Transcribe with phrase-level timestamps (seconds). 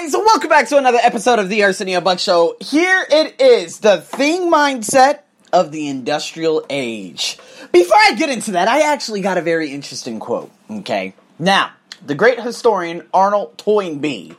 [0.00, 2.56] guys, welcome back to another episode of the Arsenio Buck Show.
[2.60, 5.20] Here it is, the thing mindset
[5.52, 7.38] of the industrial age.
[7.70, 10.50] Before I get into that, I actually got a very interesting quote.
[10.68, 11.70] Okay, now
[12.04, 14.34] the great historian Arnold Toynbee,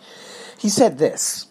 [0.57, 1.47] he said this.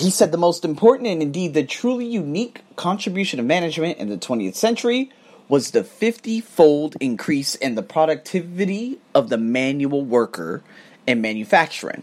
[0.00, 4.18] He said the most important and indeed the truly unique contribution of management in the
[4.18, 5.12] 20th century
[5.48, 10.62] was the 50 fold increase in the productivity of the manual worker
[11.06, 12.02] in manufacturing.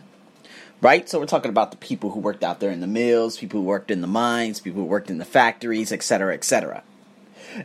[0.82, 1.08] Right?
[1.10, 3.66] So we're talking about the people who worked out there in the mills, people who
[3.66, 6.84] worked in the mines, people who worked in the factories, etc., etc.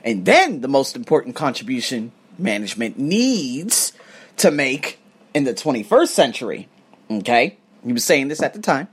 [0.05, 3.93] And then the most important contribution management needs
[4.39, 4.99] to make
[5.35, 6.69] in the 21st century,
[7.11, 7.59] okay?
[7.85, 8.89] He was saying this at the time,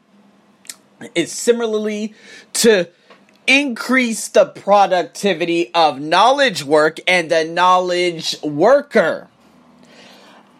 [1.15, 2.13] is similarly
[2.53, 2.89] to
[3.45, 9.29] increase the productivity of knowledge work and the knowledge worker.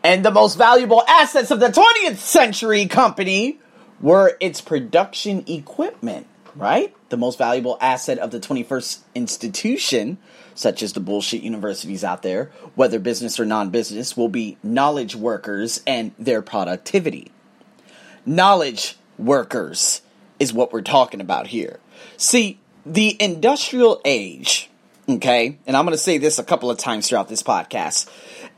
[0.04, 3.60] And the most valuable assets of the 20th century company
[4.00, 6.94] were its production equipment, right?
[7.10, 10.18] The most valuable asset of the 21st institution,
[10.56, 15.16] such as the bullshit universities out there, whether business or non business, will be knowledge
[15.16, 17.32] workers and their productivity.
[18.26, 20.02] Knowledge workers
[20.40, 21.80] is what we're talking about here.
[22.18, 24.70] See, the industrial age,
[25.08, 28.10] okay, and I'm going to say this a couple of times throughout this podcast,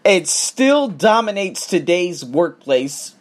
[0.04, 3.16] it still dominates today's workplace.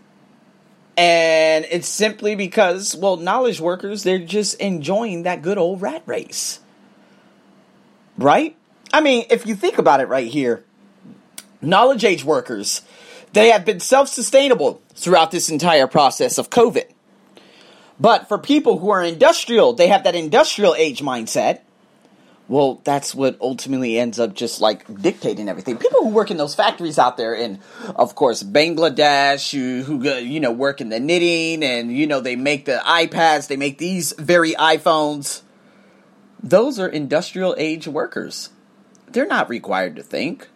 [0.96, 6.58] And it's simply because, well, knowledge workers, they're just enjoying that good old rat race.
[8.16, 8.56] Right?
[8.92, 10.64] I mean, if you think about it right here,
[11.60, 12.82] knowledge age workers,
[13.32, 16.90] they have been self sustainable throughout this entire process of COVID.
[18.00, 21.60] But for people who are industrial, they have that industrial age mindset.
[22.48, 25.76] Well, that's what ultimately ends up just like dictating everything.
[25.76, 27.60] People who work in those factories out there in,
[27.94, 32.20] of course, Bangladesh, who, who uh, you know, work in the knitting and, you know,
[32.20, 35.42] they make the iPads, they make these very iPhones.
[36.42, 38.48] Those are industrial age workers.
[39.08, 40.48] They're not required to think.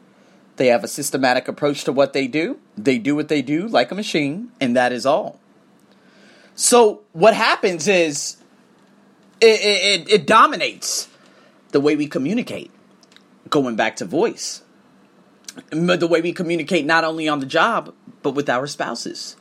[0.56, 2.58] They have a systematic approach to what they do.
[2.76, 5.40] They do what they do like a machine, and that is all.
[6.54, 8.36] So what happens is
[9.40, 11.08] it, it, it dominates
[11.72, 12.70] the way we communicate.
[13.50, 14.62] Going back to voice,
[15.70, 19.36] the way we communicate not only on the job but with our spouses.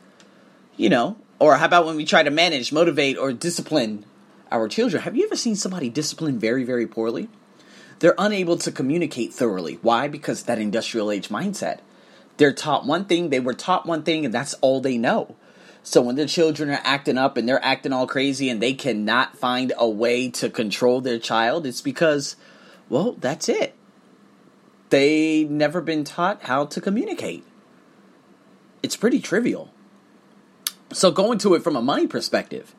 [0.76, 4.04] You know, or how about when we try to manage, motivate, or discipline
[4.50, 5.02] our children?
[5.02, 7.28] Have you ever seen somebody discipline very, very poorly?
[8.00, 9.78] They're unable to communicate thoroughly.
[9.82, 10.08] Why?
[10.08, 11.78] Because that industrial age mindset.
[12.36, 15.36] They're taught one thing, they were taught one thing, and that's all they know.
[15.82, 19.36] So when their children are acting up and they're acting all crazy and they cannot
[19.36, 22.36] find a way to control their child, it's because,
[22.88, 23.74] well, that's it.
[24.90, 27.44] They never been taught how to communicate.
[28.82, 29.72] It's pretty trivial.
[30.92, 32.74] So going to it from a money perspective,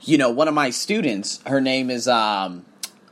[0.00, 2.64] you know, one of my students, her name is um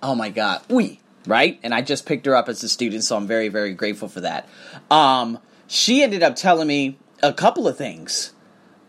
[0.02, 1.58] oh my god, Uy, right?
[1.62, 4.20] And I just picked her up as a student, so I'm very, very grateful for
[4.20, 4.48] that.
[4.90, 8.32] Um, she ended up telling me a couple of things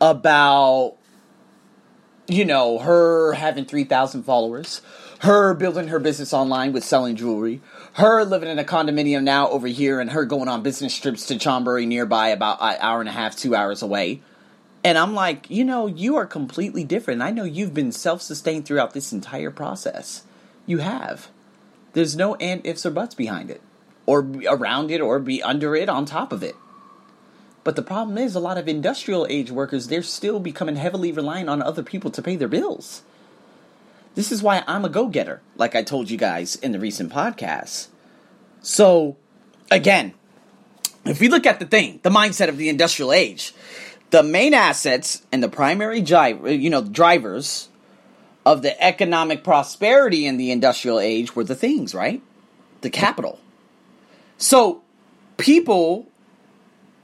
[0.02, 0.96] about
[2.28, 4.82] you know her having 3000 followers
[5.20, 7.62] her building her business online with selling jewelry
[7.96, 11.36] her living in a condominium now over here and her going on business trips to
[11.36, 14.22] chonburi nearby about an hour and a half two hours away.
[14.84, 17.22] And i'm like you know you are completely different.
[17.22, 20.24] I know you've been self-sustained throughout this entire process.
[20.66, 21.30] You have.
[21.94, 23.62] There's no and ifs or buts behind it
[24.06, 26.56] or around it or be under it on top of it
[27.66, 31.50] but the problem is, a lot of industrial age workers, they're still becoming heavily reliant
[31.50, 33.02] on other people to pay their bills.
[34.14, 37.12] This is why I'm a go getter, like I told you guys in the recent
[37.12, 37.88] podcast.
[38.62, 39.18] So,
[39.72, 40.14] again,
[41.06, 43.52] if we look at the thing, the mindset of the industrial age,
[44.12, 47.70] the main assets and the primary you know, drivers
[48.46, 52.22] of the economic prosperity in the industrial age were the things, right?
[52.82, 53.40] The capital.
[54.38, 54.84] So,
[55.38, 56.08] people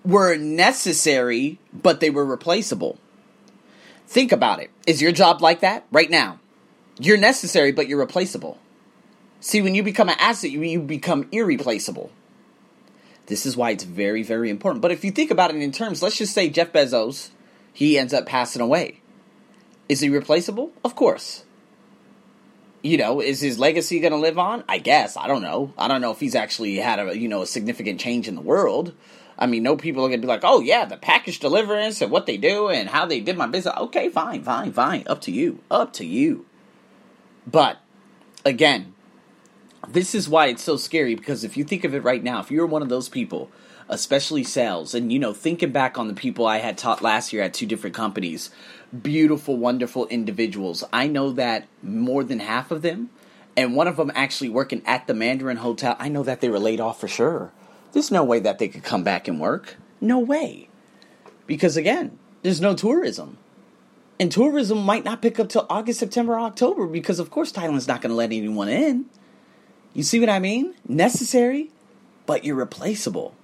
[0.03, 2.97] were necessary, but they were replaceable.
[4.07, 4.69] Think about it.
[4.85, 6.39] Is your job like that right now?
[6.99, 8.59] You're necessary, but you're replaceable.
[9.39, 12.11] See, when you become an asset, you, become irreplaceable.
[13.27, 14.81] This is why it's very, very important.
[14.81, 17.29] But if you think about it in terms, let's just say Jeff Bezos,
[17.73, 19.01] he ends up passing away.
[19.87, 20.71] Is he replaceable?
[20.83, 21.43] Of course.
[22.83, 24.63] You know, is his legacy going to live on?
[24.67, 25.15] I guess.
[25.15, 25.73] I don't know.
[25.77, 28.41] I don't know if he's actually had a, you know, a significant change in the
[28.41, 28.93] world.
[29.41, 32.27] I mean, no people are gonna be like, oh yeah, the package deliverance and what
[32.27, 33.73] they do and how they did my business.
[33.75, 35.03] Okay, fine, fine, fine.
[35.07, 35.59] Up to you.
[35.71, 36.45] Up to you.
[37.47, 37.79] But
[38.45, 38.93] again,
[39.87, 42.51] this is why it's so scary because if you think of it right now, if
[42.51, 43.49] you're one of those people,
[43.89, 47.41] especially sales, and you know, thinking back on the people I had taught last year
[47.41, 48.51] at two different companies,
[49.01, 50.83] beautiful, wonderful individuals.
[50.93, 53.09] I know that more than half of them,
[53.57, 56.59] and one of them actually working at the Mandarin Hotel, I know that they were
[56.59, 57.51] laid off for sure.
[57.93, 59.75] There's no way that they could come back and work.
[59.99, 60.69] No way.
[61.47, 63.37] Because again, there's no tourism.
[64.19, 68.01] And tourism might not pick up till August, September, October because, of course, Thailand's not
[68.01, 69.05] going to let anyone in.
[69.93, 70.75] You see what I mean?
[70.87, 71.71] Necessary,
[72.25, 73.35] but you're replaceable.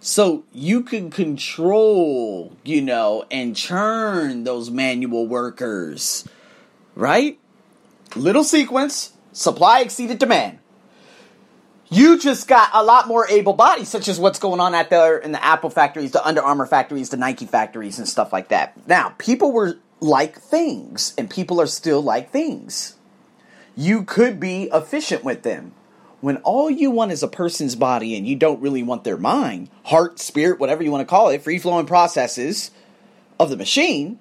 [0.00, 6.26] So you can control, you know, and churn those manual workers,
[6.94, 7.38] right?
[8.16, 10.58] Little sequence, supply exceeded demand.
[11.94, 15.16] You just got a lot more able bodies, such as what's going on out there
[15.16, 18.88] in the Apple factories, the Under Armour factories, the Nike factories, and stuff like that.
[18.88, 22.96] Now, people were like things, and people are still like things.
[23.76, 25.72] You could be efficient with them.
[26.20, 29.68] When all you want is a person's body and you don't really want their mind,
[29.84, 32.72] heart, spirit, whatever you want to call it, free flowing processes
[33.38, 34.18] of the machine,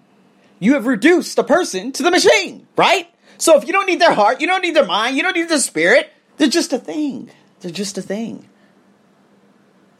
[0.59, 3.09] you have reduced the person to the machine, right?
[3.39, 5.49] So if you don't need their heart, you don't need their mind, you don't need
[5.49, 7.31] their spirit, they're just a thing.
[7.63, 8.49] They're just a thing.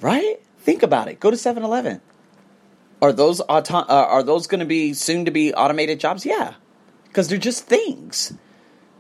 [0.01, 0.41] Right?
[0.59, 1.21] Think about it.
[1.21, 2.01] Go to 7-Eleven.
[3.01, 6.25] Are those auto- uh, are those going to be soon to be automated jobs?
[6.25, 6.55] Yeah.
[7.13, 8.33] Cuz they're just things.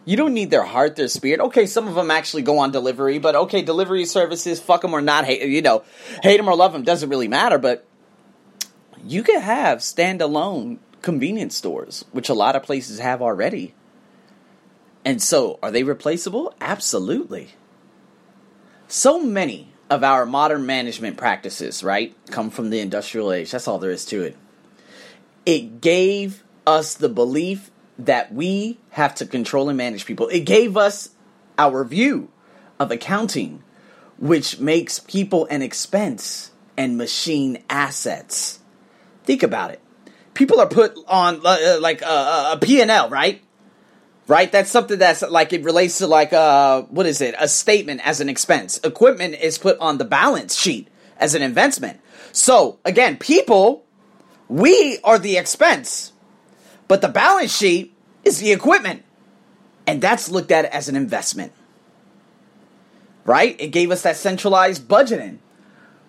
[0.05, 1.39] You don't need their heart, their spirit.
[1.39, 5.01] Okay, some of them actually go on delivery, but okay, delivery services, fuck them or
[5.01, 5.83] not, hate you know,
[6.21, 7.57] hate them or love them doesn't really matter.
[7.57, 7.85] But
[9.05, 13.73] you could have standalone convenience stores, which a lot of places have already.
[15.05, 16.53] And so, are they replaceable?
[16.61, 17.55] Absolutely
[18.93, 23.49] so many of our modern management practices, right, come from the industrial age.
[23.49, 24.37] That's all there is to it.
[25.47, 30.27] It gave us the belief that we have to control and manage people.
[30.27, 31.09] It gave us
[31.57, 32.29] our view
[32.79, 33.63] of accounting,
[34.19, 38.59] which makes people an expense and machine assets.
[39.23, 39.81] Think about it.
[40.35, 43.41] People are put on uh, like a, a P&L, right?
[44.27, 44.51] Right?
[44.51, 47.35] That's something that's like it relates to like uh what is it?
[47.39, 48.79] A statement as an expense.
[48.83, 50.87] Equipment is put on the balance sheet
[51.17, 51.99] as an investment.
[52.31, 53.85] So again, people,
[54.47, 56.13] we are the expense,
[56.87, 57.93] but the balance sheet
[58.23, 59.03] is the equipment,
[59.85, 61.51] and that's looked at as an investment.
[63.25, 63.55] Right?
[63.59, 65.39] It gave us that centralized budgeting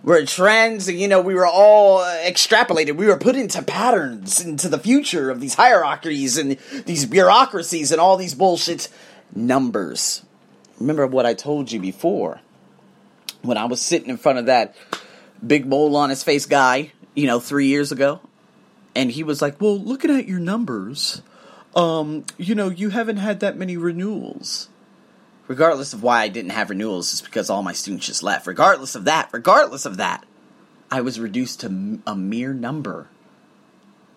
[0.04, 2.96] were trends you know we were all extrapolated.
[2.96, 8.00] We were put into patterns into the future of these hierarchies and these bureaucracies and
[8.00, 8.88] all these bullshit
[9.34, 10.22] numbers.
[10.78, 12.40] Remember what i told you before?
[13.42, 14.76] When i was sitting in front of that
[15.44, 18.20] big mole on his face guy you know 3 years ago
[18.94, 21.22] and he was like well looking at your numbers.
[21.74, 24.68] Um you know you haven't had that many renewals
[25.46, 28.46] regardless of why I didn't have renewals, is because all my students just left.
[28.46, 30.24] Regardless of that, regardless of that,
[30.90, 33.08] I was reduced to a mere number.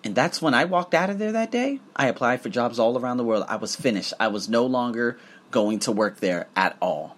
[0.04, 1.80] And that's when I walked out of there that day.
[1.96, 3.46] I applied for jobs all around the world.
[3.50, 4.14] I was finished.
[4.20, 5.18] I was no longer
[5.52, 7.16] going to work there at all.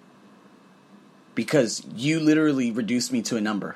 [1.35, 3.75] Because you literally reduced me to a number.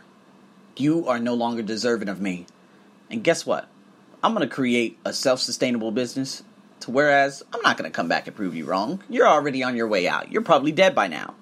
[0.76, 2.48] You are no longer deserving of me.
[3.10, 3.68] And guess what?
[4.24, 6.44] I'm going to create a self sustainable business
[6.88, 9.04] whereas I'm not going to come back and prove you wrong.
[9.10, 10.32] You're already on your way out.
[10.32, 11.36] You're probably dead by now.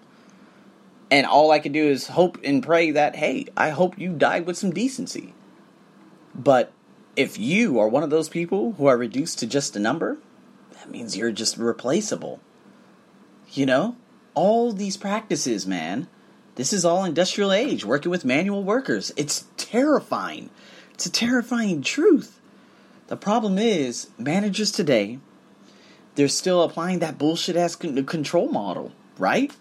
[1.10, 4.46] And all I can do is hope and pray that, hey, I hope you died
[4.46, 5.34] with some decency.
[6.34, 6.72] But
[7.16, 10.18] if you are one of those people who are reduced to just a number,
[10.74, 12.39] that means you're just replaceable.
[13.51, 13.98] You know?
[14.34, 16.08] All these practices, man.
[16.56, 19.12] This is all industrial age, working with manual workers.
[19.18, 20.50] It's terrifying.
[20.94, 22.39] It's a terrifying truth.
[23.08, 25.20] The problem is, managers today
[26.15, 29.56] they're still applying that bullshit ass control model, right?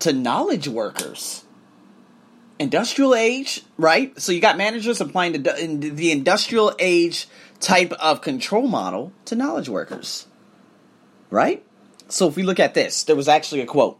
[0.00, 1.44] To knowledge workers.
[2.58, 4.18] Industrial age, right?
[4.20, 5.38] So you got managers applying the,
[5.92, 7.28] the industrial age
[7.60, 10.26] type of control model to knowledge workers,
[11.30, 11.62] right?
[12.08, 13.98] So if we look at this, there was actually a quote.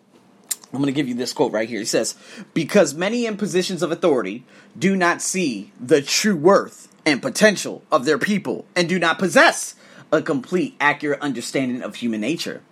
[0.72, 1.78] I'm going to give you this quote right here.
[1.78, 2.16] He says,
[2.54, 4.44] Because many in positions of authority
[4.78, 9.74] do not see the true worth and potential of their people and do not possess
[10.12, 12.62] a complete, accurate understanding of human nature.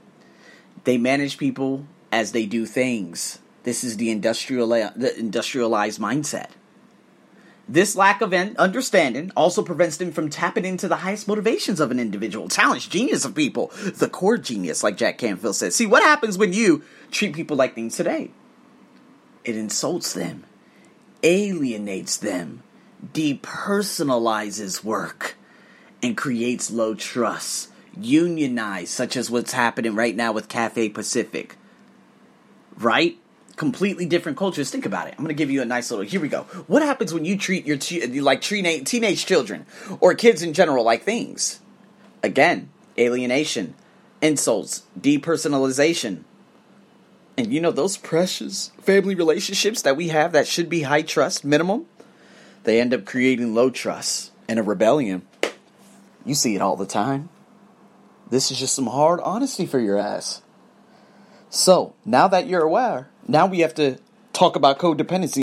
[0.84, 3.40] They manage people as they do things.
[3.64, 6.50] This is the industrial the industrialized mindset.
[7.66, 11.98] This lack of understanding also prevents them from tapping into the highest motivations of an
[11.98, 15.74] individual, talents, genius of people, the core genius, like Jack Canfield says.
[15.74, 18.30] See, what happens when you treat people like things today?
[19.44, 20.44] It insults them,
[21.22, 22.62] alienates them,
[23.14, 25.36] depersonalizes work
[26.04, 27.70] and creates low trust.
[27.96, 31.56] Unionized, such as what's happening right now with Cathay Pacific.
[32.76, 33.18] Right?
[33.56, 34.70] completely different cultures.
[34.70, 35.12] Think about it.
[35.12, 36.04] I'm going to give you a nice little.
[36.04, 36.42] Here we go.
[36.66, 39.66] What happens when you treat your te- like teenage teenage children
[40.00, 41.60] or kids in general like things?
[42.22, 43.74] Again, alienation,
[44.20, 46.24] insults, depersonalization.
[47.36, 51.44] And you know those precious family relationships that we have that should be high trust
[51.44, 51.86] minimum,
[52.62, 55.26] they end up creating low trust and a rebellion.
[56.24, 57.28] You see it all the time.
[58.30, 60.42] This is just some hard honesty for your ass.
[61.50, 63.98] So, now that you're aware, now we have to
[64.32, 65.32] talk about codependency